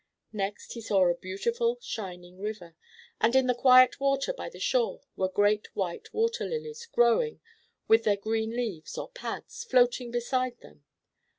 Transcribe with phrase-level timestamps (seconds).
[0.33, 2.75] Next, he saw a beautiful, shining river,
[3.19, 7.39] and in the quiet water by the shore were great white water lilies growing,
[7.87, 10.83] with their green leaves, or pads, floating beside them.